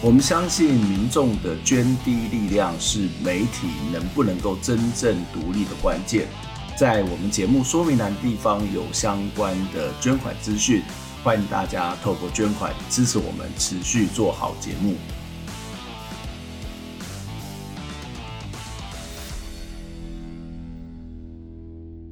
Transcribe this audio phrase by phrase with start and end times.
[0.00, 6.28] 我们相信民众的捐滴力量是媒体能不能够真正独立的关键。
[6.76, 10.82] 在我们节目说明栏地方有相关的捐款资讯，
[11.24, 14.94] 欢迎大家透过捐款支持我们持续做好节目。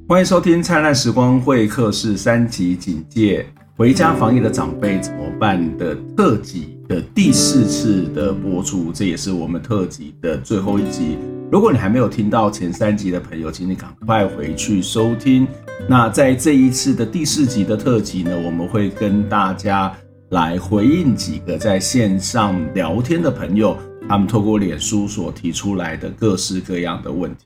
[0.09, 11.19] 欢迎收听《灿烂时光会客室》三级警戒，回家防疫的长辈怎么办的特辑的第四次的播出，这也是我们特辑的最后一集。
[11.51, 15.47] 如果你还没有听到前三集的朋友，请你赶快回去收听。
[15.89, 19.93] 那在这一次的第四集的特辑呢，我们会跟大家
[20.31, 23.77] 来回应几个在线上聊天的朋友，
[24.09, 27.45] 他们透过脸书所提出来的各式各样的问题。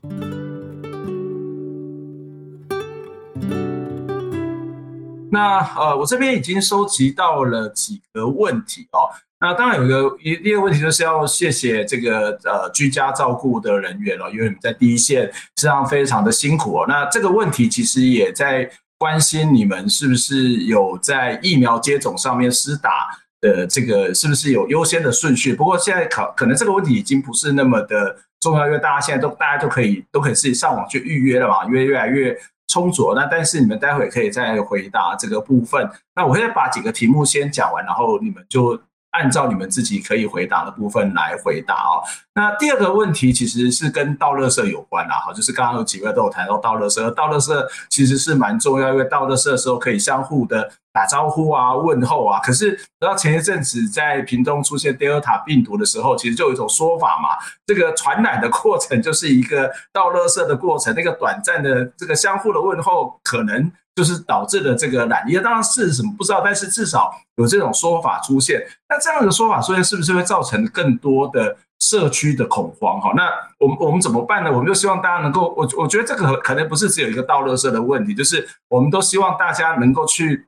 [5.31, 9.09] 那呃，我这边已经收集到了几个问题哦。
[9.41, 16.85] 那当然有一个一第二个问题就是要谢谢这个呃居家照顾的人员了，因为你们在第一线实际上非常的辛苦哦。
[16.87, 18.69] 那这个问题其实也在
[18.99, 23.09] 关心你们是不是有在疫苗接种上面施打
[23.41, 25.53] 的这个是不是有优先的顺序？
[25.55, 32.37] 不过现在可可能这个问题已经不是那么的重要，因为大家现在都大家都可以都可以自己上网去预约了嘛，因为越来越。
[32.67, 35.85] 充足，那但是你们待会可以再回答这个部分。
[36.15, 38.79] 那我会再把几个题目先讲完，然后你们就
[39.11, 42.03] 按照你们自己可以回答的部分来回答哦。
[42.33, 50.71] 那第二个问题其实是跟倒垃圾有关啦，哈，就是刚刚有几位都有谈到倒垃圾，倒垃圾其实是蛮重要，因为倒垃圾的时候可以相互的。
[50.93, 57.29] 打招呼啊，问候啊，可是等到前一阵子在屏东出现 Delta 病毒的时候，其实就有一种说法嘛，
[57.65, 65.35] 这个传染的过程就是一个倒垃圾的过程，那个短暂的这个相互的问候，可能就是导致了这个染疫。
[65.37, 68.59] 当然是什么不知道，但是至少有这种说法出现。
[68.89, 72.99] 那这样的说法出现，是不是会造成更多的社区的恐慌？
[72.99, 73.29] 哈，那
[73.59, 74.51] 我们我们怎么办呢？
[74.51, 80.47] 我们就希望大家能够，我我觉得这个可能不是只有一个倒乐色的问题，就是我们都希望大家能够去。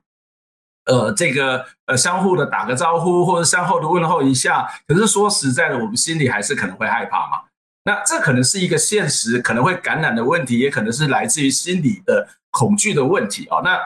[0.86, 4.68] 呃，这个呃，相互的打个招呼，或者相互的问候一下。
[4.86, 7.40] 可是说实在的，我们心里还是可能会害怕嘛。
[7.84, 13.60] 那这可能是一个现实，可能会感染的问题，也可能是来自于心理的恐惧的问题哦。
[13.62, 13.78] 那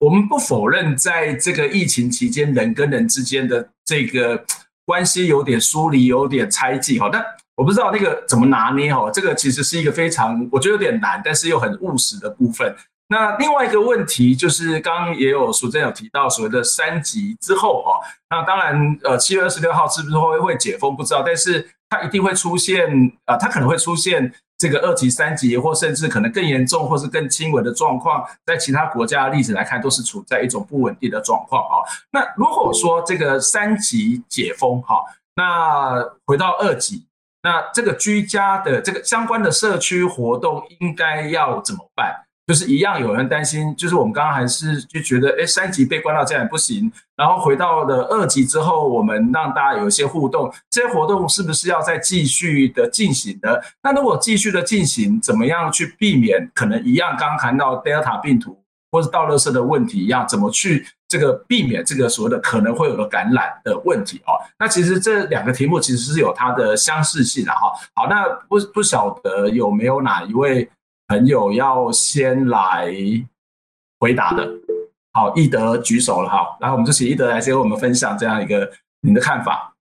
[0.00, 4.44] 我们不否认，在这个疫情期间，人跟人之间的这个
[4.86, 7.08] 关系有点疏离，有点猜忌哈。
[7.12, 7.22] 那
[7.56, 9.10] 我不知道那个怎么拿捏哦。
[9.12, 12.74] 这个其实是一个非常，我觉得有点难，但是又很务实的部分。
[13.08, 18.00] 那另外一个问题就是，刚刚也有淑珍有提到所谓的三级之后哦，
[18.30, 22.88] 那当然呃七月二十六号是不是会会解封不知道，但是它一定会出现
[23.24, 31.82] 啊，它可能会出现这个二级、三级，或甚至可能更严重或是更轻微的状况，在其他国家的例子来看，都是处在一种不稳定的状况啊。
[32.10, 34.96] 那如果说这个三级解封哈，
[35.36, 37.06] 那回到二级，
[37.42, 42.23] 那这个居家的这个相关的社区活动应该要怎么办？
[42.46, 53.56] 就是一样，有人担心，就是我们刚刚还是就觉得，哎，三级被关到这样也不行，然后回到了二级之后，我们让大家有一些互动，这些活动是不是要再继续的进行呢？
[53.82, 58.62] 那如果继续的进行，怎么样去避免可能一样，刚刚谈到 Delta 病毒
[58.92, 64.36] 或是倒垃圾的问题一样，怎么去这个避免这个所谓的可能会有的感染的问题哦？
[64.58, 67.72] 那其实这两个题目其实是有它的相似性的哈。
[67.94, 70.68] 好，那不不晓得有没有哪一位？
[71.06, 72.92] 朋友要先来
[73.98, 74.48] 回答的，
[75.12, 79.72] 好，易德举手了，好，然后我们就请易德来先为我们分享这样一个你的看法。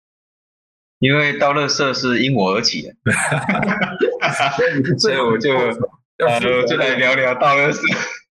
[0.99, 2.93] 因为倒垃圾是因我而起的，
[4.97, 7.81] 所以我就呃就来聊聊倒垃圾。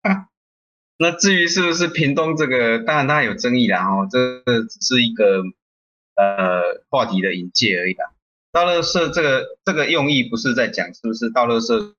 [0.97, 5.43] 那至于是不是屏东这个，当然它有争议啦，哦，这个只是一个
[6.17, 8.11] 呃话题的引介而已啦。
[8.53, 11.95] 倒垃圾这个这个用意不是在讲是不是倒垃圾。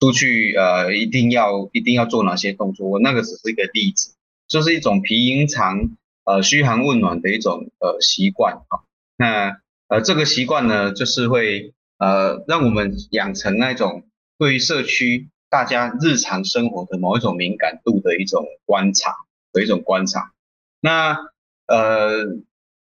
[0.00, 2.88] 出去呃，一定要一定要做哪些动作？
[2.88, 4.14] 我那个只是一个例子，
[4.48, 5.90] 就是一种平常
[6.24, 8.80] 呃嘘寒问暖的一种呃习惯啊。
[9.16, 14.04] 那呃这个习惯呢，就是会呃让我们养成那种
[14.38, 19.14] 对于社区大家日常生活的某一种敏感度的一种观察
[19.52, 20.32] 的一种观察。
[20.80, 21.18] 那
[21.66, 22.24] 呃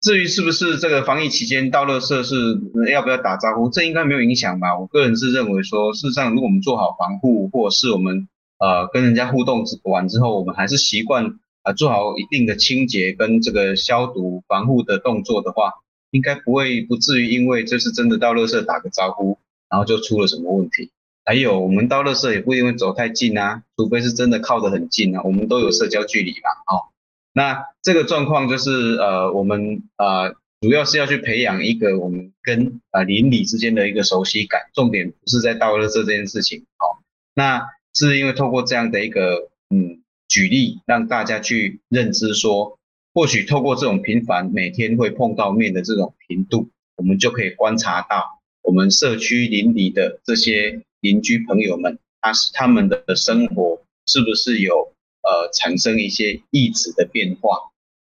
[0.02, 2.60] 至于是不是这个防疫期间到垃圾是
[2.92, 4.78] 要不要打招呼，这应该没有影响吧？
[4.78, 8.28] 我个人是认为说，事实上如果我们做好防护，或者是我们
[8.58, 15.72] 呃跟人家互动完之后，我们还是习惯啊做好一定的清洁跟这个消毒防护的动作的话，
[16.10, 19.38] 应该不会不至于因为这是真的到垃圾打个招呼，
[19.68, 20.90] 然后就出了什么问题。
[21.24, 26.94] 还有我们到垃圾也不一定会走太近啊，除非是真的靠得很近啊，我们都有社交距离吧，哦。
[27.36, 37.02] 那这个状况就是，呃，我们呃主要是要去培养一个我们跟呃邻里之间的一个熟悉感，重点不是在倒垃圾这件事情，好，
[37.34, 42.78] 那是因为透过这样的一个嗯举例，让大家去认知说，
[43.12, 54.95] 或许透过这种频繁每天会碰到面的这种频度，我们就可以观察到我们社区邻里的这些邻居朋友们，他是他们的生活是不是有。
[55.26, 57.58] 呃，产生一些意志的变化，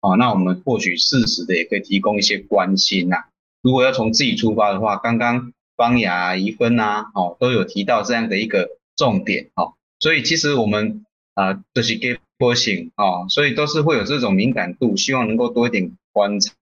[0.01, 3.25] 啊，那我们或许适时的也可以提供一些关心呐、啊。
[3.63, 16.53] 如果要从自己出发的话，刚刚方雅、怡芬呐，哦，都有提到这样的一个重点，哦，所以其实我们啊，这、就是给波形啊，所以都是会有这种敏感度，希望能够多一点观察。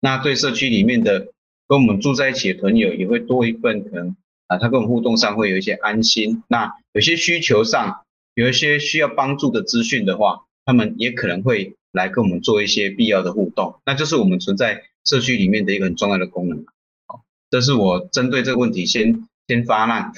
[0.00, 1.28] 那对社区里面的
[1.68, 4.16] 跟我们住在一起的朋友，也会多一份可能
[4.46, 6.42] 啊，他跟我们互动上会有一些安心。
[6.48, 8.06] 那有些需求上。
[8.38, 16.64] 有一些需要帮助的资讯的话，他们也可能会来跟我们做一些必要的互动，那就是我们存在社区里面的一个很重要的功能。
[17.08, 20.12] 好，这是我针对这个问题先 先发难，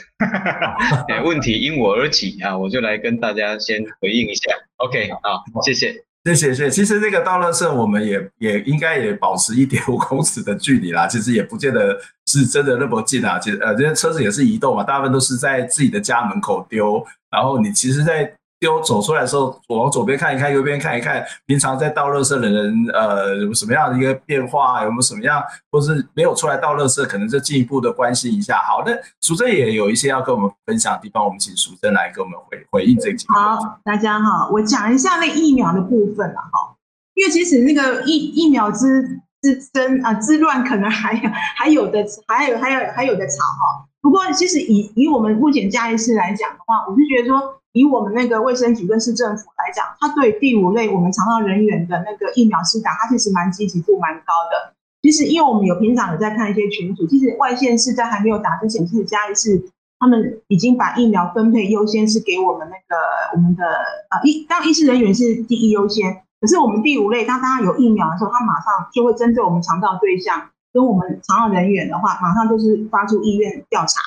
[1.25, 4.53] 问题因我而起啊，我就来跟大家先回应一下。
[4.77, 6.05] OK，好，谢谢。
[6.23, 11.07] 谢谢谢谢，其实那个倒垃圾，我们也也应该也保持一点五公尺的距离啦。
[11.07, 13.39] 其实也不见得是真的那么近啊。
[13.39, 17.03] 其实呃，这些车子也是移动嘛，大部分都是在自己的家门口丢。
[17.31, 24.85] 然后你其实，在丢走出来的时候，往左边看一看，右边看一看，平常在倒垃圾的人，呃，有什么样的一个变化？
[24.85, 28.59] 有没有什么样，或是没有出来倒垃圾，可能就进一步的关心一下。
[28.59, 28.93] 好，那
[29.23, 33.19] 淑珍也有一些要跟我们分享的地方，我们请淑珍来跟我们回回应这个。
[33.33, 36.75] 好，大家好，我讲一下那疫苗的部分了哈，
[37.15, 43.87] 因为其实那个疫疫苗之之争啊之乱，可能还有还有的还有还有还有的吵哈。
[44.01, 47.57] 不过其实以以我们目前嘉义市来讲的话，我是觉得说。
[47.73, 54.75] 以我们那个卫生局跟市政府来讲，他对第五类我们肠道人员的那个疫苗施打，他其实蛮积极度蛮高的。
[55.03, 59.71] 其实因为我们有平常有在看一些群组，其实外县市在还没有打之前，其实嘉义市
[60.01, 66.23] 他们已经把疫苗分配优先是给我们那个我们的呃医当医师人员是第一优先。
[66.41, 74.01] 可是我们第五类当大家有疫苗的时候，他马上就会针对我们肠道对象跟我们肠道人员的话，马上就是发出意愿调查，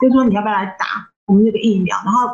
[0.00, 0.84] 就说你要不要来打
[1.26, 2.28] 我们这个疫苗，然后。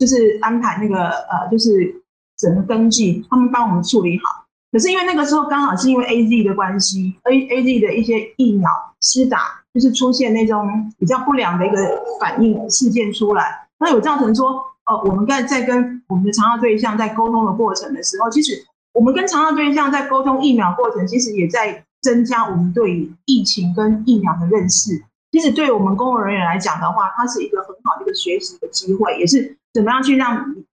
[0.00, 1.94] 就是安排那个呃，就是
[2.38, 4.46] 整个登记，他们帮我们处理好。
[4.72, 8.70] 可是因为那个时候刚好是因为 A Z 的关系，A A Z 的一些疫苗
[9.02, 11.76] 施打，就是出现那种比较不良的一个
[12.18, 14.52] 反应事件出来，那有造成说，
[14.86, 18.54] 呃，我们在在跟我们的肠道对象在沟通的过程的时候，其实
[18.92, 25.04] 我们跟常照对象在沟通疫苗过程，其实也在增加我们对于疫情跟疫苗的认识。
[25.30, 29.56] 其实对我们公务人员来讲的话，它是一个很好的一个学习的机会，也是。
[29.72, 30.64] 怎么样去让你，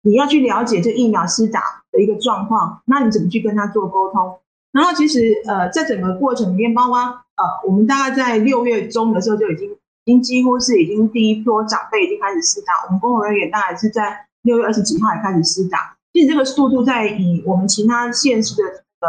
[0.00, 1.60] 你要去了解这疫苗施打
[1.92, 2.80] 的一个状况？
[2.86, 4.38] 那你怎么去跟他做沟通？
[4.72, 9.70] 然后其实呃，在整个过程里面，包括呃，我们大概在六月中的时候就已经，
[10.04, 15.97] 已经几乎是已经第一波长辈已经开始施打，我们公务人员大概是在六月二十几号也开始施打。
[16.12, 18.62] 其实这个速度在以我们其他县市的
[19.00, 19.08] 呃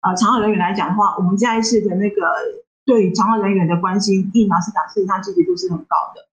[0.00, 2.16] 呃长照人员来讲的话，我们嘉义市的那个
[2.84, 6.28] 对于长照人员的关心疫苗施打，事实上积极度是很高的。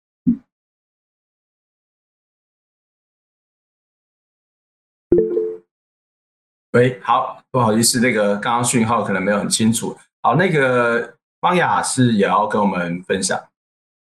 [6.73, 9.97] 喂，好，不好意思，那个刚刚讯号可能没有很清楚。
[10.21, 13.35] 好，那个方雅是也要跟我们分享。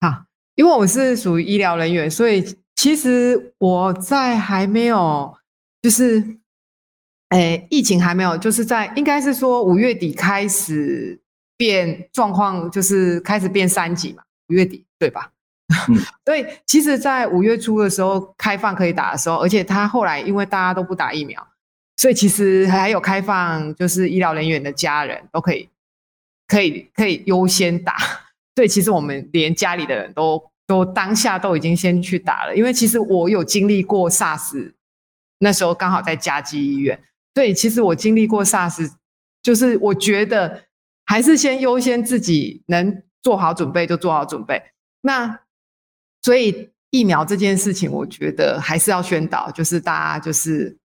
[0.01, 5.36] 好，因为我是属于医疗人员，所以其实我在还没有，
[5.82, 6.38] 就是，
[7.30, 11.20] 诶，疫情还没有，就是在应该是说五月底开始
[11.58, 15.32] 变状况，就是开始变三级嘛，五月底对吧？
[15.90, 21.48] 嗯， 对，其实，在五月初的时候开放可以打的时候，而且他后来因为大家都不打疫苗。
[21.98, 25.70] 所以其实还有开放，就是医疗人员的家人都可以，
[26.48, 27.96] 可以可以优先打。
[28.56, 34.74] 所以其实我们连家里的人都都当下都已经先去打了，因为其实我有经历过 SARS，
[35.41, 36.98] 那时候刚好在嘉基医院。
[37.36, 38.91] 所以其实我经历过 SARS，
[39.43, 40.63] 就是我觉得
[41.05, 44.62] 还是先优先自己能做好准备就做好准备。
[45.01, 45.39] 那
[46.21, 50.77] 所以疫苗这件事情，我觉得还是要宣导，就是大家就是。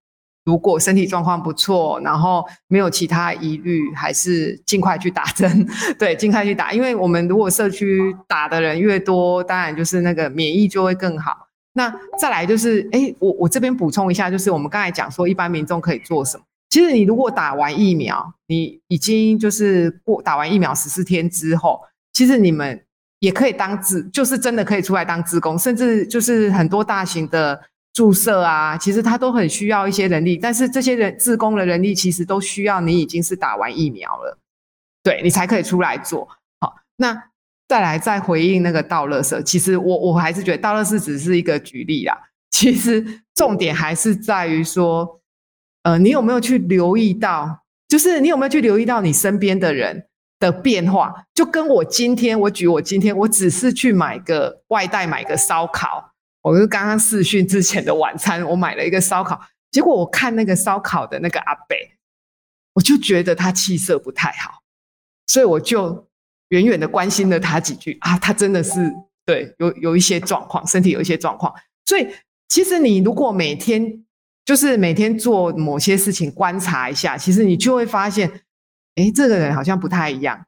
[0.46, 5.66] 如果身体状况不错，然后没有其他疑虑，还是尽快去打针。
[5.98, 11.45] 对，尽快去打，因为我们如果社区打的人越多，当然就是那个免疫就会更好。
[11.76, 16.44] 那再来就是，哎，我我这边补充一下，就是我们刚才讲说，一般民众可以做什么？
[16.70, 21.82] 其实你如果打完疫苗，你已经就是过打完疫苗十四天之后，
[22.14, 22.82] 其实你们
[23.18, 27.60] 也可以当自，就是真的可以出来当自工，甚至就是很多大型的
[27.92, 34.38] 注射啊，其实它都很需要一些人力，但是这些人自工的人力其实都需要你已经是打完疫苗了，
[35.02, 36.26] 对，你才可以出来做。
[36.58, 37.30] 好，那
[37.68, 42.16] 再来再回应那个倒垃圾，其实我我还是觉得倒垃圾只是一个举例啦，
[42.50, 45.20] 其实重点还是在于说。
[45.82, 47.62] 呃，你有没有去留意到？
[47.86, 50.08] 就是你有没有去留意到你身边的人
[50.40, 51.14] 的变化？
[51.32, 56.10] 就跟我今天，我举我今天，我只是去买个外带，买个烧烤。
[56.42, 59.40] 我就刚刚视讯之前的晚餐，我买了一个烧烤。
[59.70, 61.76] 结果我看那个烧烤的那个阿伯，
[62.74, 64.62] 我就觉得他气色不太好，
[65.28, 66.08] 所以我就
[66.50, 68.92] 远远的关心了他几句啊，他真的是
[69.24, 71.52] 对有有一些状况，身体有一些状况。
[71.84, 72.08] 所以
[72.48, 74.04] 其实你如果每天
[74.44, 78.30] 就是每天做某些事情，观察一下，其实你就会发现，
[78.94, 80.46] 哎，这个人好像不太一样。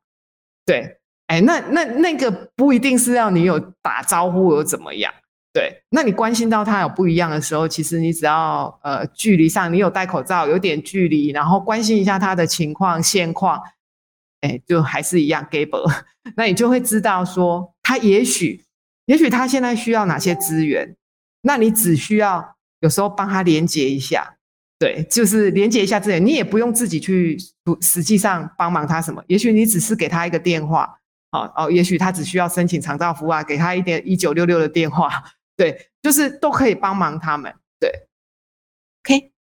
[0.65, 5.13] 对，哎，那那那个不一定是要你有打招呼有怎么样。
[5.53, 13.61] 对，那你关心到他有不一样的时候，其实你只要呃距离上你有戴口罩，有点距离，然后关心一下他的情况现况，
[14.41, 15.91] 哎，就还是一样 Gable，
[16.37, 18.65] 那你就会知道说他也许
[19.07, 20.97] 也许他现在需要哪些资源，
[21.43, 22.57] 那你只需要。
[22.81, 24.37] 有时候帮他连接一下，
[24.79, 27.37] 对，就是连接一下资源，你也不用自己去
[27.81, 30.97] 实际上帮忙他什么，也许你只是给他一个电话，
[31.33, 35.11] 哦哦，也许他只需要申请长照服务啊，给他一点一九六六的电话，
[35.57, 37.91] 对，就是都可以帮忙他们，对
[39.03, 39.33] ，OK。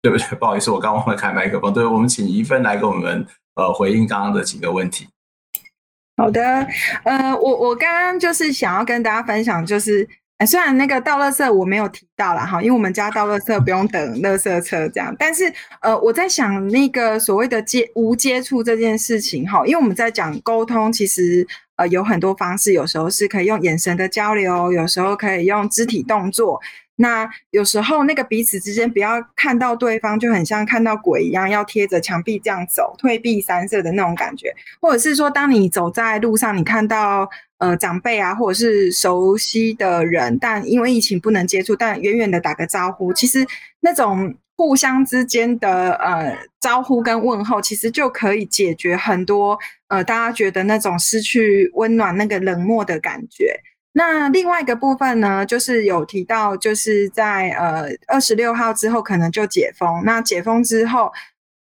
[0.02, 0.26] 对不对？
[0.38, 5.08] 不好意思，我刚忘了开麦克风，对，我们请一芬来给我们呃回应刚刚的几个问题。
[6.16, 6.66] 好的，
[7.04, 26.60] 呃，我我刚刚就是想要跟大家分享，就是，呃，虽然那个倒垃圾我没有提到啦，哈，因为我们家倒垃圾不用等垃圾车这样，但是，呃，我在想那个所谓的接无接触这件事情，哈，因为我们在讲沟通，其实呃有很多方式，有时候是可以用眼神的交流，有时候可以用肢体动作。
[27.00, 37.26] 那有时候那个彼此之间不要看到对方就很像看到鬼一样，要贴着墙壁这样走，退避三舍的那种感觉，或者是说，当你走在路上，你看到
[37.56, 43.46] 呃长辈啊，或者是熟悉的人，但因为疫情不能接触，但远远的打个招呼，其实
[43.80, 53.58] 那种互相之间的呃招呼跟问候，其实就可以解决很多呃大家觉得那种失去温暖、那个冷漠的感觉。
[53.92, 60.04] 那另外一个部分呢，就是有提到，就是在呃二十六号之后可能就解封。
[60.04, 61.12] 那解封之后，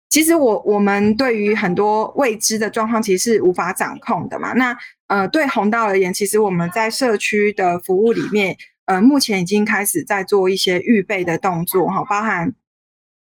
[0.10, 4.54] 其实我我们对于很多未知的状况，其实是无法掌控的嘛。
[4.54, 4.76] 那
[5.08, 12.54] 呃对弘道而言，其实我们在社区的服务里面，呃目前已经开始在做一些预备的动作哈，包含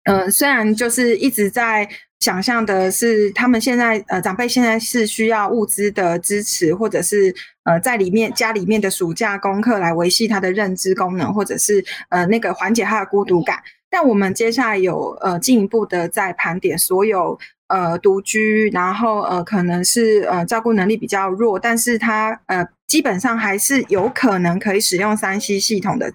[0.04, 1.90] 呃虽然就是一直在。
[2.20, 7.34] 想象的是，他们现在呃，长辈现在是需要物资的支持，或者是
[7.64, 13.60] 呃，在里面家里面的暑假功课来维系他的认知功能，或者是呃那个缓解他的孤独感。
[13.90, 26.12] 但我们接下来有呃进一步的在盘点所有呃独居，然后呃可能是呃照顾能力比较弱，但是他呃基本上还是有可能可以使用三 C 系统的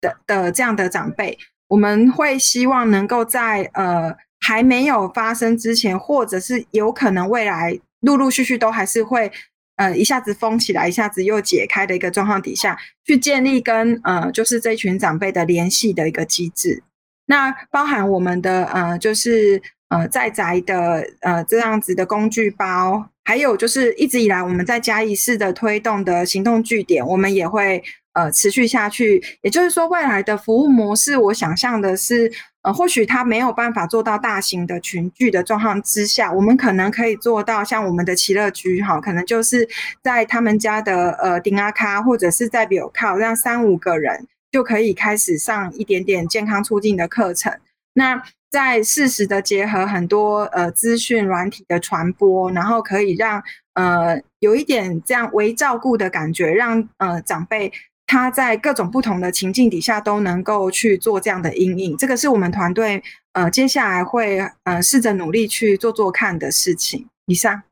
[0.00, 1.36] 的的这样的长辈，
[1.66, 4.16] 我们会希望能够在呃。
[4.40, 9.30] 还没有发生之前，或者是有可能未来陆陆续续都还是会，
[9.76, 16.82] 呃，一下子封起来，一下子又解开的一个状况底下，去建立跟呃，就是这群长辈的联系的一个机制。
[17.26, 27.82] 那包含我们的呃，就是呃，在宅的呃这样子的工具包，还有就是一直以来我们在嘉义市的推动的行动据点，我们也会
[28.14, 29.22] 呃持续下去。
[29.42, 32.32] 也就是说，未来的服务模式，我想象的是。
[32.68, 39.66] 呃，或许他没有办法做到大型的群聚的状况之下，我们可能可以做到像我们的奇乐居哈，可能就是
[40.02, 47.50] 在他们家的呃顶阿卡或者是在比尔靠，让三五个人就可以开始上一点点健康促进的课程。
[47.94, 57.72] 那在适时的结合很多呃资讯软体的传播，然后可以让呃有一点这样微照顾的感觉，让呃长辈。
[58.08, 63.00] 他在各种不同的情境底下都能够去做这样的阴影，这个是我们团队
[63.34, 67.06] 呃接下来会呃试着努力去做做看的事情。
[67.26, 67.62] 以上。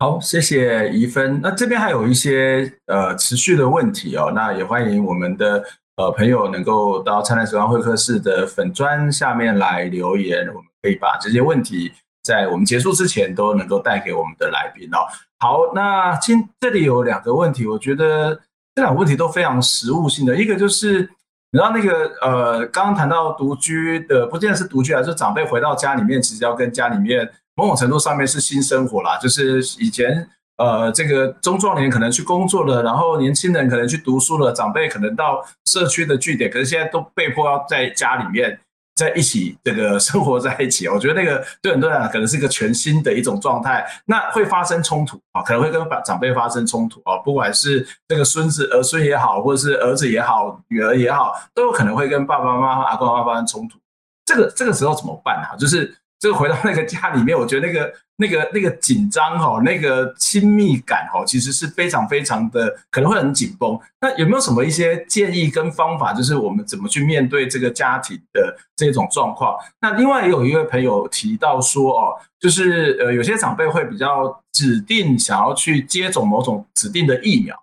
[0.00, 1.40] 好，谢谢怡芬。
[1.40, 5.62] 那这边还有一些呃持续的问题哦，那也欢迎我们的
[5.96, 11.92] 呃朋友能够到灿烂时光会客室的粉砖下面来留言，我们可以把这些问题
[12.24, 15.06] 在我们结束之前都能够带给我们的来宾哦。
[15.38, 18.40] 好，那今这里有两个问题，我觉得
[18.74, 21.08] 这两个问题都非常实务性的，一个就是。
[21.52, 29.16] 你知道那个呃，刚刚谈到独居的，不见得是独居，还是长辈回到家里面，其实要跟家里面某种程度上面是新生活啦。
[29.18, 38.58] 就是以前呃，这个中壮年可能去工作了，然后年轻人可能去读书了，长辈可能到社区的据点，可是现在都被迫要在家里面。
[38.94, 43.84] 在一起，这个生活在一起， 我觉得那个对很多人可能是一个全新的一种状态。
[44.04, 53.78] 那会发生冲突啊，可能会跟长辈发生冲突啊，不管是这个孙子儿孙也好，或者是儿子也好，女儿也好，都有可能会跟爸爸妈妈、阿公阿妈发生冲突。
[54.24, 55.56] 这个这个时候怎么办啊？
[55.58, 55.94] 就是。
[56.24, 63.78] 就回到那个家里面，我觉得那个、那个、那个紧张哈，那个亲密感哈，其实是非常非常的，可能会很紧绷。
[64.00, 69.54] 那有没有什么一些建议跟方法，就是我们怎么去面对这个家庭的这种状况？
[69.82, 77.54] 那另外也有一位朋友提到说哦，就是呃，有些长辈会比较指定想要去接种某种指定的疫苗，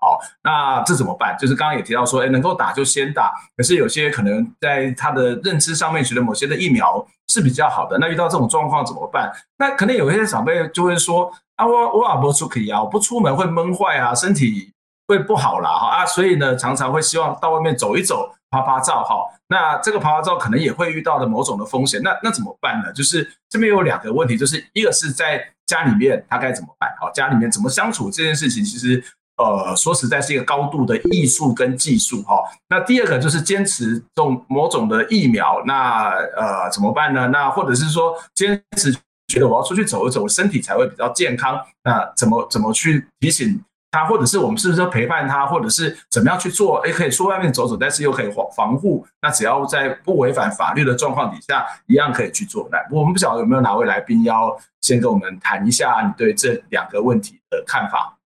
[0.44, 1.36] 那这怎么办？
[1.39, 7.03] 就是刚刚也提到说，哎，能够打就先打，可是有些可能在他的认知上面觉得某些的疫苗。
[7.32, 7.98] 是比较好的。
[7.98, 9.32] 那遇到这种状况怎么办？
[9.58, 14.74] 那可能有一些长辈就会说啊，我我也不出去啊，我不出门会闷坏啊，身体
[15.08, 19.16] 会不好啦哈啊，所以呢，常常会希望到外面走一走，拍拍照哈。
[19.48, 22.02] 那这个拍拍照可能也会遇到的某种的风险。
[22.04, 22.92] 那那怎么办呢？
[22.92, 26.94] 就是这边有两个问题，就是一个是在家里面他该怎么办？
[27.00, 29.04] 好，家里面怎么相处这件事情，其实。
[29.43, 32.43] 呃，说实在是一个高度的艺术跟技术哈。
[32.69, 37.27] 那第二个就是坚持种某种的疫苗，那呃怎么办呢？
[37.27, 38.91] 那或者是说坚持
[39.27, 41.60] 觉得我要出去走一走，身体才会比较健康。
[41.83, 43.60] 那怎么怎么去提醒
[43.91, 46.79] 他，或者是我们是不是要陪伴他，或者是怎么样去做？
[46.81, 49.05] 诶，可以出外面走走，但是又可以防防护。
[49.21, 52.69] 那只要在不违反法律的状况底下，一样可以去做。
[52.71, 58.17] 来，我们不晓得有没有哪位来宾要先跟我们谈一下你对这两个问题的看法。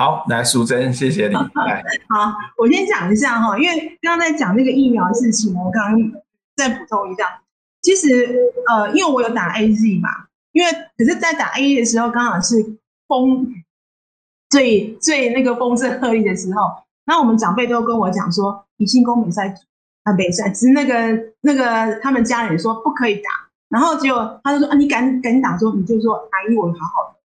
[0.00, 1.34] 好，来，淑珍，谢谢你。
[1.66, 6.12] 来，好，我先讲一下哈，因为刚刚在讲那个疫苗的事情，我刚刚
[6.56, 7.42] 再补充一下。
[7.82, 10.08] 其实，呃，因为我有打 AZ 嘛，
[10.52, 13.52] 因为可是，在打 AZ 的时候，刚好是风
[14.48, 19.52] 最最那个风声鹤唳的时候，那我们长辈都跟我讲说，你新公比赛
[20.04, 20.94] 啊，比赛只是那个
[21.40, 23.30] 那个他们家人说不可以打，
[23.68, 27.17] 然后结果他就说啊，你赶赶紧打，说你就说阿姨，我好好的。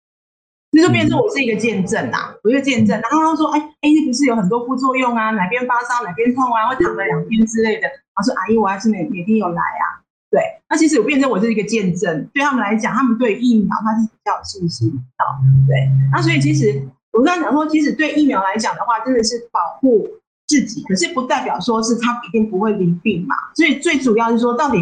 [0.73, 2.99] 那就变成我是一个见证呐、啊，我一个见证。
[3.01, 5.31] 然后他说：“哎哎，你不是有很多副作用啊？
[5.31, 6.69] 哪边发烧，哪边痛啊？
[6.69, 9.99] 会躺了两天之类的。”他说：“阿姨，我还是每每天有来啊。”
[10.31, 15.25] 对，那其实我变成我是一个见证，对他们来讲，他们对疫苗他是比较有信心的。
[15.67, 16.81] 对，那所以其实
[17.11, 20.07] 我刚才讲说，其实对疫苗来讲的话，真的是保护
[20.47, 23.35] 自己，可是不代表说是他一定不会罹病嘛。
[23.55, 24.77] 所以最主要是说，到底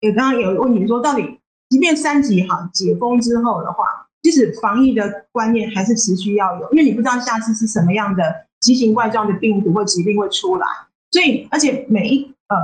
[0.00, 4.05] 也刚刚有问题说，到底即便三级好解封之后的话。
[4.26, 8.24] 其实防疫的观念还是持续要有，因为你不知道下次是什么样的
[8.60, 10.66] 奇形怪状的病毒或疾病会出来，
[11.12, 12.56] 所以而且每一呃，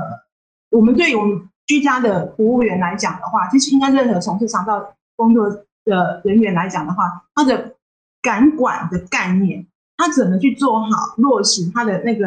[0.72, 5.48] 我们对于我们居家的服务员来讲的话，其实应该任何从事肠道工作
[5.85, 7.05] 的人员来讲的话，
[7.37, 7.77] 他的
[8.20, 9.64] 感管的概念，
[9.96, 12.27] 他怎么去做好落实他的那个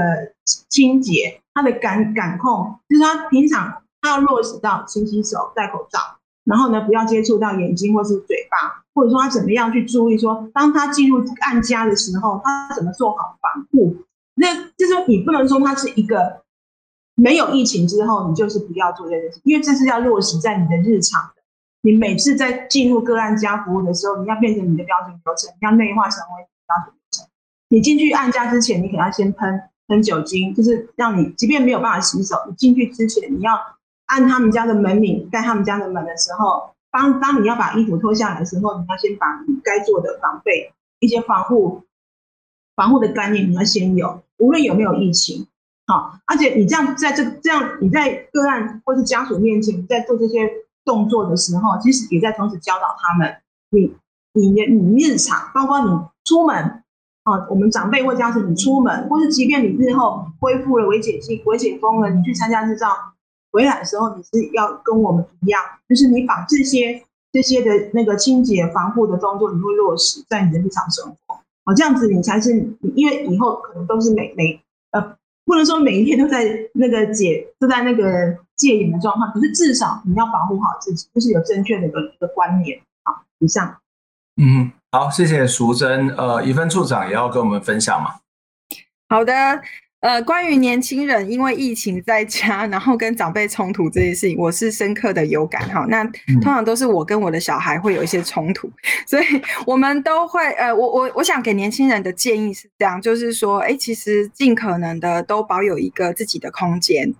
[0.69, 5.99] 清洁，他的感感控，就是他平常他要落实到勤洗手、戴口罩。
[6.45, 13.97] 然后呢，不要接触到眼睛或是嘴巴，或者说他怎么样去注意说，当他进入案家的时候，他怎么做好防护？
[14.35, 16.43] 那就是说你不能说他是一个
[17.15, 21.31] 没有疫情之后，你就是不要做这件事，因为这是要落实在你的日常。
[21.81, 27.27] 你每次在进入个案家服务的时候，你要变成你的标准流程，你要内化成为标准流程。
[27.69, 33.59] 你进去案家之前，你可能要先喷喷酒精，就是让你即便没有办法洗手，你进去之前你要。
[34.07, 41.83] 按他们家的门铃，盖他们家的门的时候，当当你要把衣服脱下来的时候，你要先把你该做的防备一些防护
[42.75, 45.47] 防护的概念，你要先有，无论有没有疫情，
[45.87, 50.49] 好，而且你这样在这这样你在个案或是家属面前，在做这些
[50.83, 53.37] 动作的时候，其实也在同时教导他们，
[53.71, 53.95] 你
[54.33, 55.89] 你你日常，包括你
[56.25, 56.83] 出门，
[57.23, 63.14] 啊，我们长辈或家属，你出门，或是即便你日后恢复了微解禁、微解封了，你去参加日照。
[63.55, 71.35] 回来的时候，你是要跟我们一样，就是你把这些这些的那个清洁防护的动作，你会落实在你的日常生活。
[71.63, 72.51] 哦，这样子你才是，
[72.95, 82.77] 因为以后可能都是每每呃，不能说每一天都在那个解都在那个戒严的状况，可是至少你要保护好自己，就是有正确的一个一个观念。
[83.03, 83.77] 好，以上。
[84.35, 86.09] 嗯，好，谢谢淑珍。
[86.09, 88.15] 呃，怡芬处长也要跟我们分享嘛？
[89.07, 89.33] 好的。
[90.05, 95.83] 呃，关于年轻人因为疫情在家， 然后跟长辈冲突这件事情，我是深刻的有感哈。
[95.89, 98.69] 那通常都是我跟我的小孩会有一些冲突，
[99.07, 99.25] 所以
[99.65, 107.11] 我们都会呃，我我我想给年轻人的建议是这样，就是说，哎，其实尽可能的都保有一个自己的空间，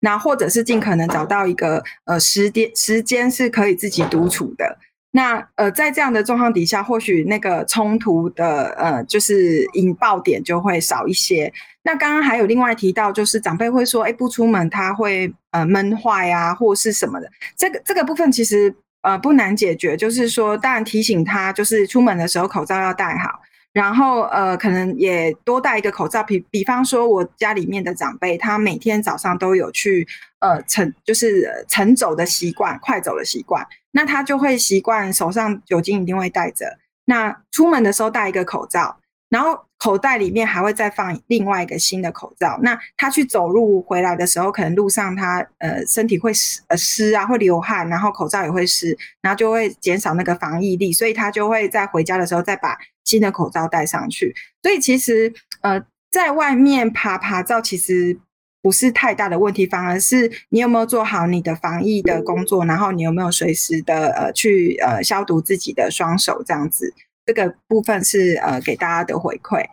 [0.00, 4.78] 那或者是尽可能找到一个呃时间时间是可以自己独处的。
[5.14, 11.52] 那呃，在这样的状况底下，或许那个冲突的呃，就是引爆点就会少一些。
[11.82, 17.30] 那刚刚还有另外提到，就是长辈会说，哎，不出门他会呃闷坏啊，或是什么的。
[17.56, 23.40] 这个这个部分其实呃不难解决，就是说，当然提醒他，就是出门的时候口罩要戴好。
[23.74, 26.22] 然后呃，可能也多戴一个口罩。
[26.22, 30.06] 比比方说，我家里面的长辈，他每天早上都有去
[30.40, 33.66] 呃晨，就是晨走的习惯，快走的习惯。
[33.92, 36.78] 那他就会习惯手上酒精一定会带着。
[37.04, 42.58] 那出门的时候戴一个口罩，然后口袋里面还会再放另外一个新的口罩。
[42.62, 52.76] 那他去走路回来的时候，可能路上他呃身体会湿呃湿啊，会流汗，然后口罩也会湿，然后就会减少那个防疫力，所以他就会在回家的时候再把。
[53.04, 58.16] 新的口罩戴上去，所以其实呃，在外面爬爬照其实
[58.62, 66.94] 不是太大的问题，反而是你有没有做好你的防疫的工作，然后你有没有随时的呃去呃消毒自己的双手，这样子，
[67.26, 69.66] 这个部分是呃给大家的回馈。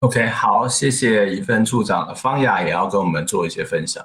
[0.00, 4.04] OK，好，谢谢怡芬处长，方雅也要跟我们做一些分享。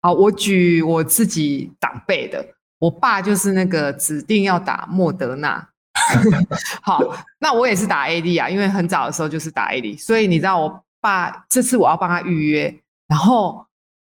[0.00, 5.68] 好，我举我自己长辈的，我爸就是那个指定要打莫德纳。
[6.82, 7.00] 好，
[7.40, 12.74] 那我也是打 AD 啊，因为很早的时候就是打 AD，所以你知道我爸这次我要帮他预约，
[13.08, 13.66] 然后，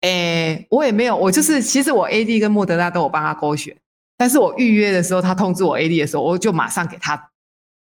[0.02, 3.76] 诶、我也没有，我就是其实我 AD 跟莫德纳都有帮他勾选，
[4.16, 7.30] 但是我预约的时候，他通知我 AD 的时候，我就马上给他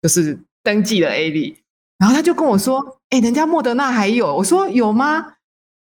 [0.02, 1.56] 就是登记了 AD，
[1.98, 5.34] 然后他就跟我说，诶、人家莫德纳还有，我说有吗？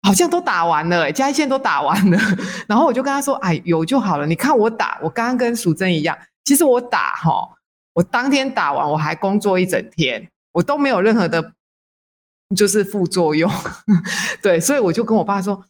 [0.05, 2.17] 好像都打完了，欸，嘉义县都打完了，
[2.67, 7.49] 然后我就跟他说，哎，有就好了，你看我打，我刚刚跟淑珍一样，其实我打哈。
[7.93, 11.53] 我当天打完，我还工作一整天，我都没有任何的，
[12.55, 13.51] 就是副作用，
[14.41, 15.65] 对，所以我就跟我爸说：“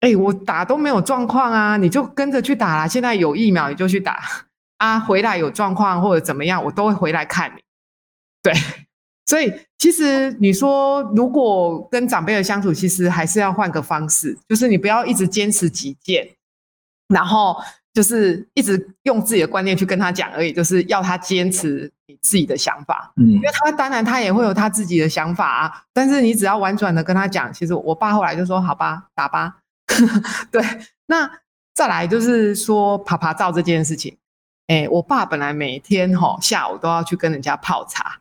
[0.00, 2.88] 哎、我打都没有状况啊，你就跟着去打啦。
[2.88, 4.22] 现在有疫苗，你就去打
[4.78, 4.98] 啊。
[5.00, 7.62] 回来有状况或者怎么样，我都会回来看你。”
[8.42, 8.52] 对，
[9.26, 16.28] 所以其实你说，如果跟长辈的相处，其实还是要换个方式，就是你不要一直坚持己见，
[17.08, 17.56] 然后。
[18.00, 23.12] 就是一直用自己的观念去跟他讲而已，就是要他坚持你自己的想法。
[23.16, 29.58] 嗯，因为他当然他也会有他自己的想法啊，但是你只要婉转的跟他讲，其实我爸后来就说好吧，打吧。
[30.50, 30.62] 对，
[31.08, 31.30] 那
[31.74, 34.16] 再来就是说爬爬照这件事情，
[34.68, 38.20] 哎，我爸本来每天吼下午都要去跟人家泡茶，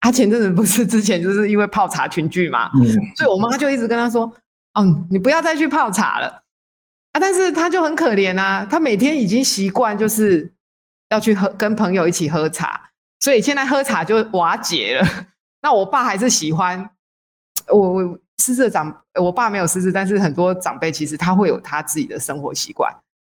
[0.00, 2.82] 他前阵子不是之前就是因为泡茶群聚嘛，嗯，
[3.16, 4.32] 所以我妈就一直跟他说，
[4.80, 6.38] 嗯，你不要再去泡茶了。
[7.12, 10.50] 啊，但是他就很可怜啊，他每天已经习惯就是
[11.10, 15.06] 要去喝，跟朋友一起喝茶，所以现在喝茶就瓦解了。
[15.62, 16.90] 那我爸还是喜欢
[17.68, 22.92] 我，我失智的长，我爸没有失智，但是很多长辈其实他会有他自己的生活习惯。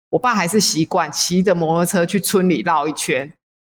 [0.09, 3.31] 我爸还是习惯骑着摩托车去村里绕一圈，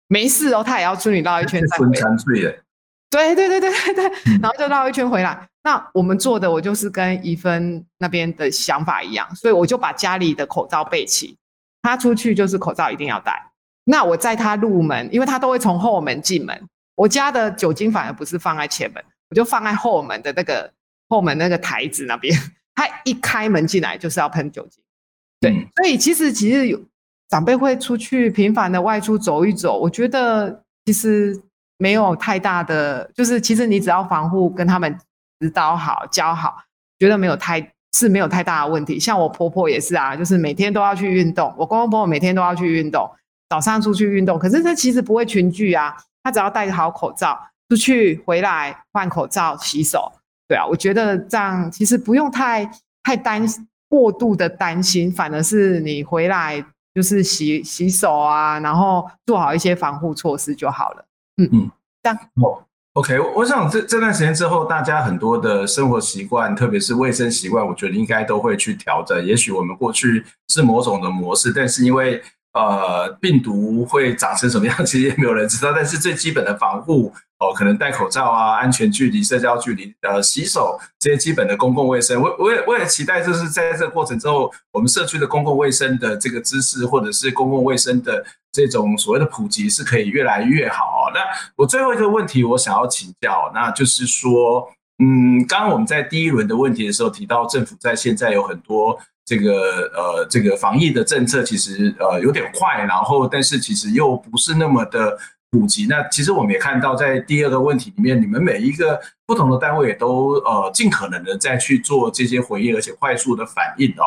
[0.07, 2.63] 没事哦，他也要村里绕一圈再回来。
[3.09, 5.49] 对对对对对对，然后就绕一圈回来。
[5.63, 11.35] 那我们做的，我就是跟怡芬那边的想法一样，所以我就把家里的口罩备齐。
[11.81, 13.51] 他出去就是口罩一定要戴。
[13.85, 16.61] 那我在他入门，因为他都会从后门进门，
[16.95, 20.71] 我家的酒精反而不是放在前门，我就放在后门的那个
[21.07, 22.37] 后门那个台子那边。
[22.75, 24.83] 他一开门进来就是要喷酒精。
[25.41, 26.79] 对，所以其实其实有
[27.27, 31.41] 长辈会出去频繁的外出走一走，我觉得其实。
[31.79, 34.95] 没有太大的，就是其实你只要防护跟他们
[35.39, 36.57] 指导好、教好，
[36.99, 38.99] 觉得没有太是没有太大的问题。
[38.99, 43.09] 像我婆婆也是啊，就是每天都要去运动，我公公婆婆每天都要去运动，
[43.49, 47.39] 早上出去运动，可是他其实不会群聚啊，他只要戴好口罩
[47.69, 50.11] 出去回来换口罩洗手，
[50.49, 52.69] 对啊，我觉得这样其实不用太
[53.03, 53.43] 太担
[53.87, 56.63] 过度的担心，反而是你回来
[56.93, 61.05] 就是洗洗手啊，然后做好一些防护措施就好了。
[61.39, 61.71] 嗯嗯，
[62.03, 62.61] 这样哦
[62.93, 69.25] ，OK，我想这这段时间之后，大家很多的生活习惯，特别是卫生习惯，我觉得应该都会去调整。
[69.25, 72.21] 也许我们过去是某种的模式，但是因为
[72.53, 75.71] 呃病毒会长成什么样， 其实也没有人知道。
[75.71, 77.13] 但是最基本的防护。
[77.39, 91.11] 哦，可能戴口罩啊，安全距离、社交距离，呃，洗手这些基本的公共卫生，我我也我也期待，就是在这个过程之后，我们社区的公共卫生的这个知识，或者是公共卫生的这种所谓的普及，是可以越来越好。
[91.13, 91.19] 那
[91.55, 94.67] 我最后一个问题，我想要请教，那就是说，
[95.03, 105.17] 嗯，刚刚我们在第一轮的问题的时候提到，政府在现在有很多这个呃这个防疫的政策，其实呃有点快，然后但是其实又不是那么的
[105.51, 105.85] 普及。
[105.87, 114.03] 那其实我们也看到，在第二个问题里面，你们每一个不同的单位也都呃尽可能的再去做这些回应，而且快速的反应哦。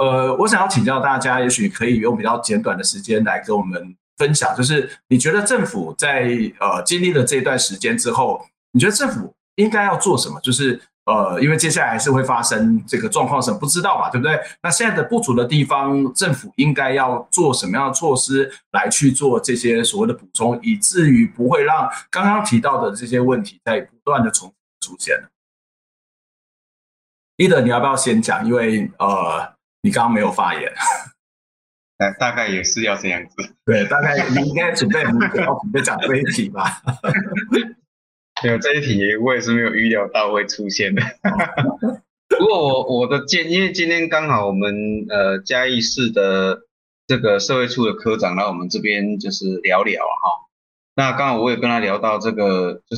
[0.00, 6.22] 呃，我想要请教大家，也许可以用比较简短的时间来跟我们分享，就是你觉得政府在
[6.58, 10.40] 呃经历了这段时间之后，你觉得政府应该要做什么？
[10.40, 14.40] 就是呃，因为接下来还是会发生这个状况，什么不知道嘛，对不对？
[14.62, 25.28] 那现在的不足的地方，政府应该要做什么样的措施来去做这些所谓的补充，以至于不会让刚刚提到的这些问题在不断的重出现呢
[27.36, 28.46] ？Eder，你要不要先讲？
[28.46, 29.59] 因为呃。
[29.82, 30.72] 你刚刚没有发言，
[31.96, 33.54] 大大概也是要这样子。
[33.64, 36.82] 对，大概你应该准备要准备讲这一题吧？
[38.42, 41.02] 没有这一题，我也是没有预料到会出现的。
[42.28, 46.60] 不过我我的建，因为今天刚好我们呃嘉义市的
[47.06, 50.46] 这个社会处的科长来我们这边就是聊聊哈。
[50.94, 52.96] 那刚好我也跟他聊到这个，就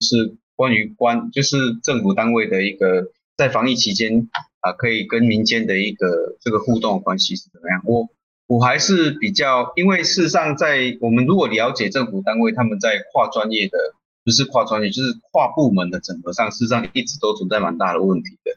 [0.00, 4.28] 是关于关，就是政府单位的一个在防疫期间。
[4.62, 7.82] 啊，可以跟民间的一个这个互动关系是怎么样？
[7.84, 8.08] 我
[8.46, 13.76] 我还是比较，因为事实上，在我们如果了解政府单位他们在跨专业的，
[14.24, 18.56] 不是跨专业，就是跨部门的整合上，事实上一直都存在蛮大的问题的。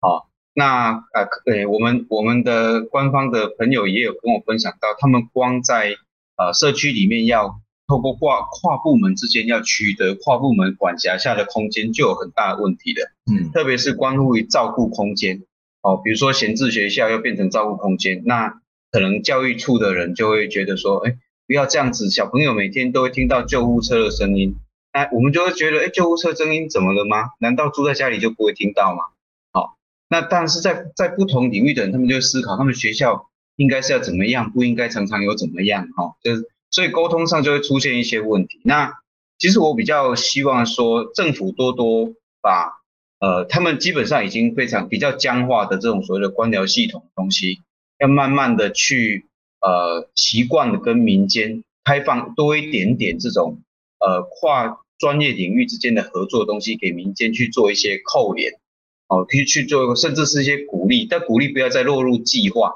[0.00, 5.96] 好，那呃，对，我们我们的官方的朋友也有跟我分享到，他们光在
[6.36, 7.60] 呃社区里面要。
[7.86, 13.02] 透过跨跨部门之间要取得跨部门管辖下的空间，就有很大的问题的。
[13.30, 15.42] 嗯，特别是关乎于照顾空间，
[15.82, 24.56] 哦，比如说闲置学校要变成照顾空间，那可能教育处的人就会觉得说，哎，不要这样子，小朋友每天都会听到救护车的声音，
[24.92, 27.30] 那我们就会觉得，哎，救护车声音怎么了吗？
[27.38, 29.04] 难道住在家里就不会听到吗？
[29.52, 29.76] 好，
[30.08, 36.48] 那但是在在不同领域的人，他们就思考，他们学校应该是要怎么样，不应该常常有怎么样，哈，就是。
[36.76, 38.60] 所以沟通上就会出现一些问题。
[38.62, 38.92] 那
[39.38, 42.12] 其实我比较希望说，政府多多
[42.42, 42.82] 把
[43.18, 47.62] 呃，他们基本上已经非常比较僵化的这种所谓的官僚系统的东西，
[47.98, 49.24] 要慢慢的去
[49.62, 53.62] 呃习惯的跟民间开放多一点点这种
[53.98, 58.52] 呃跨专业领域之间的合作东西，给民间去做一些扣连，
[59.08, 62.74] 哦，可以去做，甚至是一些鼓励，但鼓励不要再落入计划。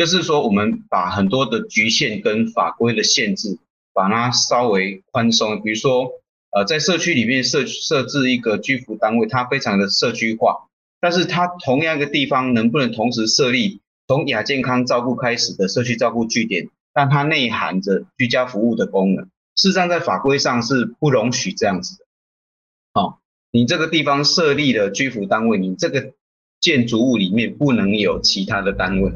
[0.00, 3.58] 就是说，我们把很多的局限跟法规的限制，
[3.92, 5.60] 把它稍微宽松。
[5.60, 6.12] 比如说，
[6.52, 10.68] 呃，在社区里面设设置一个居服单位，它非常的社区化，
[11.02, 19.26] 但是它同样一个地方能不能同时设立从亚健康照顾开始的社区照顾据点，但它内含着居家服务的功能？
[19.54, 22.06] 事实上，在法规上是不容许这样子的。
[22.94, 23.18] 哦，
[23.50, 26.14] 你这个地方设立了居服单位，你这个
[26.58, 29.12] 建筑物里面不能有其他的单位。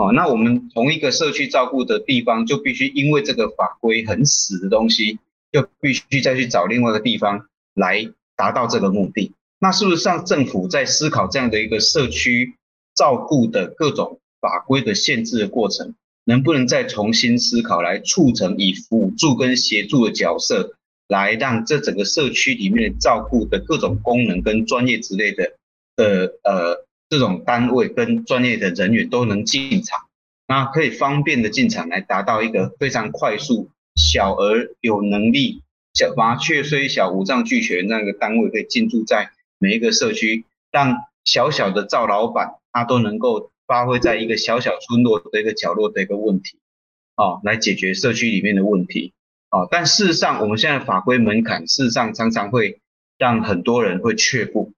[0.00, 5.18] 哦，那我们同一个社区照顾的地方，就必须因为这个法规很死的东西，
[5.52, 9.32] 就必须再去找另外一个地方来达到这个目的。
[9.58, 12.54] 那是不是像政府在思考这样的一个社区
[12.94, 25.52] 照顾的各种法规的限制的过程，能不能再重新思考，来促成以辅助跟协助的角色，来让这整个社区里面照顾的各种功能跟专业之类的
[25.94, 26.86] 的呃。
[27.10, 30.06] 这种单位跟专业的人员都能进场，
[30.46, 35.60] 那可以方便的进场来达到一个非常快速、小而有能力、
[35.92, 46.58] 小麻雀虽小五脏俱全那个单位可以进驻在每一个社区，让小小的赵老板他都能够发挥在一个小小村落的一个角落的一个问题，
[47.16, 49.12] 哦，来解决社区里面的问题，
[49.50, 52.78] 哦，但事实上我们现在法规门槛事实上常常会
[53.18, 54.72] 让很多人会却步，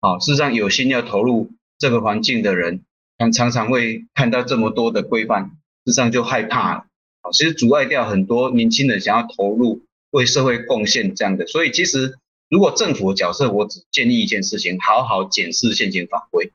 [0.00, 1.52] 哦，事实上有心要投入。
[1.78, 2.82] 这个环境的人，
[3.18, 5.44] 常常常会看到这么多的规范，
[5.84, 6.84] 事实上就害怕了。
[7.32, 11.46] 其实阻碍掉很多年轻人想要投入为社会贡献这样的。
[11.46, 16.52] 所以，其实如果政府的角色，我只建议一件事情：好好检视现行法规，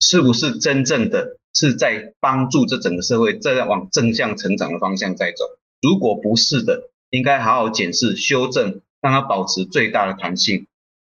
[0.00, 5.44] 是不是真正的是在帮助这整个社会在往正向成长的方向在走？
[5.82, 10.66] 如果不是的，应该好好检视、修正，让它保持最大的弹性。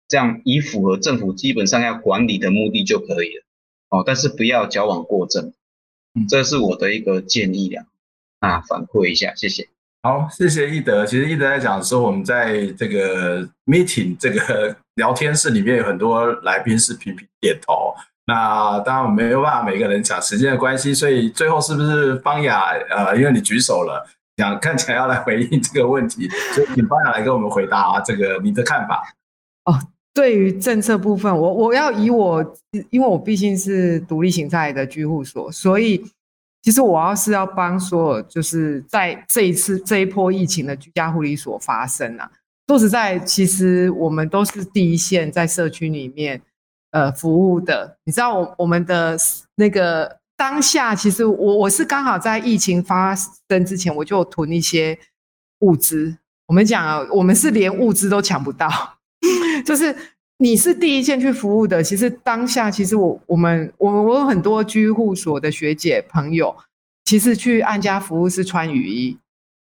[0.07, 3.43] 这样以符合政府基本上要管理的目的就可以了，
[3.89, 5.53] 哦，但是不要矫枉过正，
[6.13, 7.85] 嗯，这是我的一个建议了，
[8.39, 9.67] 啊，反馈一下，谢谢。
[10.03, 11.03] 好，谢谢易德。
[11.03, 17.95] 其实易德在讲说，我们在这个 meeting 这个聊天室里面有很多来宾是频频点头，
[18.27, 22.73] 那当然我们没有办法每个人讲，时间的关系，所以最后是不是方雅？
[22.91, 29.03] 呃，因为你举手了，想看起来要来回应这个问题，所以请方雅来跟我们回答啊，这个你的看法。
[29.63, 29.79] 哦。
[30.15, 32.41] 对于政策部分，我我要以我，
[32.89, 36.01] 因为我毕竟是独立型态的居护所，所以
[36.61, 42.31] 其实我要是要帮所有，就是在这一次这一波疫情的居家护理所发生啊。
[42.67, 46.41] 说实在，其实我们都是第一线在社区里面
[46.91, 47.97] 呃服务的。
[48.05, 49.17] 你知道，我我们的
[49.55, 54.97] 那个当下，其实我我是刚好在疫情发生之前，我就囤一些
[55.59, 56.17] 物资。
[56.47, 58.94] 我们讲啊，我们是连物资都抢不到，
[59.65, 59.95] 就是
[60.37, 61.81] 你是第一线去服务的。
[61.81, 66.55] 其实当下，其实我我们我我有很多居护所的学姐朋友，
[67.05, 69.17] 其实去案家服务是穿雨衣。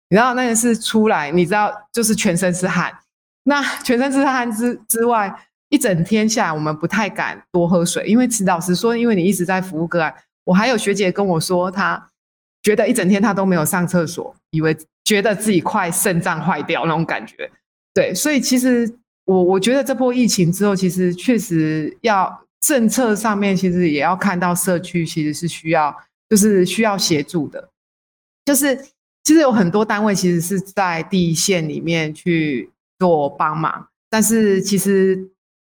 [0.09, 2.97] 你知道那个是出来，你知道就是全身是汗。
[3.45, 5.35] 那全身是汗之之外，
[5.69, 10.15] 一整天下来，我们不太敢多喝水，因为老实说，因为你一直在服务个案。
[10.45, 12.11] 我还有学姐跟我说，她
[12.63, 17.51] 觉得一整天她都没有上厕所，以为觉得自己快肾脏坏掉那种感觉。
[17.93, 18.89] 对，所以其实
[19.27, 25.95] 我我觉得这波疫情之后，其实确实要政策上面，其实也要看到社区其实是需要，
[26.31, 27.69] 就是需要协助的，
[28.45, 28.87] 就是。
[29.27, 35.19] 其实有很多单位其实是在第一线里面去做帮忙，但是其实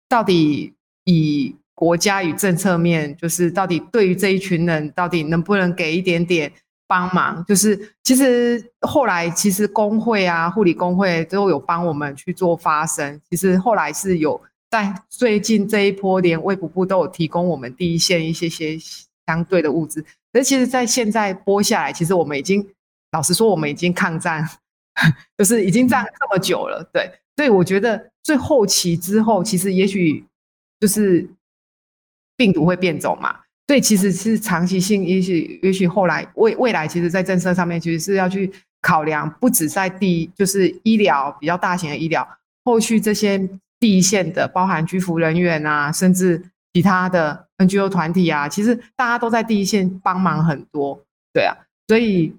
[0.08, 6.54] 到底以国家与政策面，就是到底对于这一群人，到底能不能给一点点
[6.88, 7.43] 帮忙？
[7.45, 13.21] 就是其实后来其实工会啊、护理工会都有帮我们去做发声。
[13.30, 18.78] 其实后来是有在最近这一波，连卫福部都有提供我们第一线一些些
[19.26, 20.02] 相对的物资。
[20.34, 22.67] 可是其实，在现在播下来，其实我们已经。
[23.13, 24.45] 老实说，我们已经抗战，
[25.38, 30.26] 就是已经战这么久了，对，所以我觉得最后期之后，其实也许
[30.78, 31.26] 就是
[32.36, 33.34] 病毒会变种嘛，
[33.67, 38.51] 所以其实是长期性，也许也许后来未未来，其实在政策上面，其实是要去
[38.82, 42.27] 考量，不止在第一就是医疗比较大型的医疗，
[42.63, 43.38] 后续这些
[43.80, 46.41] 第一线的，包含居服人员啊，甚至
[46.73, 51.03] 其他的 NGO 团体啊，其实大家都在第一线帮忙很多，
[51.34, 51.53] 对啊，
[51.88, 52.34] 所以。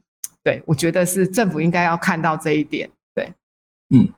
[0.44, 2.88] 对，我觉得是政府应该要看到这一点。
[3.14, 3.30] 对，
[3.90, 4.08] 嗯，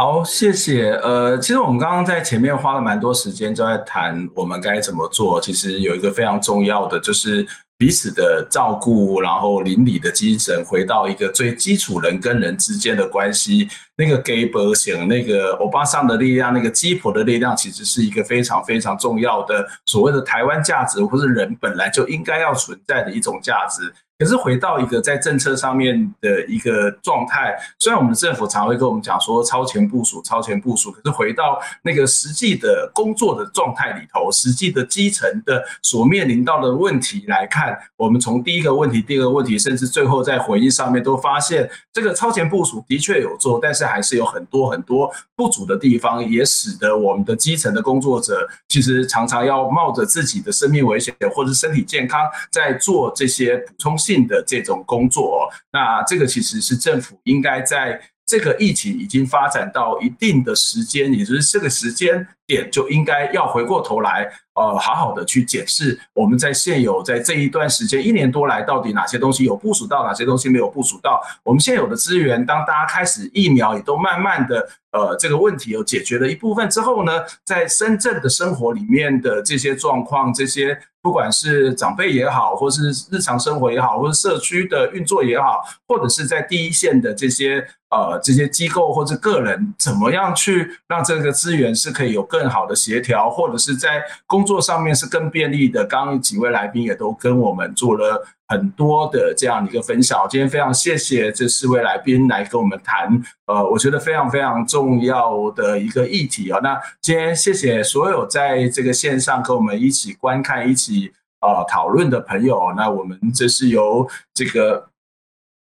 [0.00, 0.92] 好，谢谢。
[1.02, 5.38] 呃，其实我们刚刚在前面花了蛮多时间，就在谈我们该怎么做。
[5.38, 13.68] 其实有一个非常重要的，就是彼此的照顾，然后邻里的精神，回到一个最基础人跟人之间的关系。
[13.94, 23.92] 那个给伯型，那个欧巴桑的力量，那个鸡婆的力量，其实是一个非常非常重要的所谓的台湾价值，或是人本来就应该要存在的一种价值。
[24.20, 71.20] 可是回到一个在政策上面的一个状态，虽然我们的政府常会跟我们讲说超前部署、超前部署，可是回到那个实际的工作的状态里头，实际的基层的所面临到的问题来看，我们从第一个问题、第二个问题，甚至最后在回应上面都发现，这个超前部署的确有做，但是还是有很多很多不足的地方，也使得我们的基层的工作者其实常常要冒着自己的生命危险或者身体健康，在做这些补充性的这种工作，那这个其实是政府应该在这个疫情已经发展到一定的时间，也就是这个时间点就应该要回过头来，呃，好好的去检视我们在现有在这一段时间一年多来到底哪些东西有部署到，哪些东西没有部署到。
[71.42, 77.12] 我们现有的资源，当大家开始疫苗也都慢慢的呃这个问题有解决了一部分之后呢，
[77.44, 80.78] 在深圳的生活里面的这些状况，这些。
[81.02, 95.84] 不管是长辈也好，或是日常生活也好，或是社区的运作也好，或者是在第一线的这些呃这些机构或者个人，怎么样去让这个资源是可以有更好的协调，或者是在公工作上面是更便利的。
[95.84, 100.26] 刚刚几位来宾也都跟我们做了很多的这样一个分享。
[100.30, 106.58] 今天非常谢谢这四位来宾来跟我们谈，呃，我觉得非常非常重要的一个议题啊。
[106.62, 111.12] 那今天谢谢所有在这个线上跟我们一起观看一起。
[111.40, 114.90] 啊，讨论的朋友，那我们这是由这个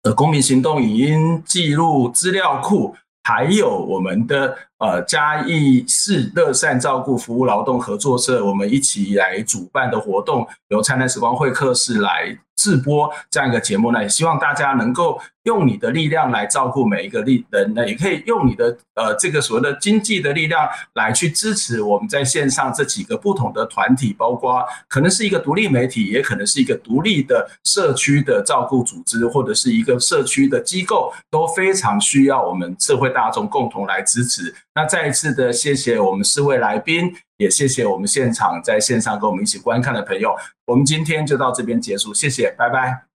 [0.02, 34.54] 呃公民行动影音记录资料库，还有我们的呃嘉义市乐善照顾服务劳动合作社，我们一起来主办的活动，由灿烂时光会客室来直播这样一个节目呢，也希望大家能够用你的力量来照顾每一个力人呢，也可以用你的呃这个所谓的经济的力量来去支持我们在线上这几个不同的团体，包括可能是一个独立媒体，也可能是一个独立的社区的照顾组织，或者是一个社区的机构，都非常需要我们社会大众共同来支持。
[34.78, 37.12] 那再一次的谢谢我们四位来宾。
[37.38, 40.36] 也谢谢我们现场在线上跟我们一起观看的朋友，
[40.67, 43.07] 我们今天就到这边结束，谢谢，拜拜。